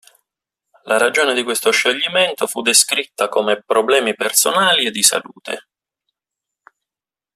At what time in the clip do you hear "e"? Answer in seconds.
4.87-4.89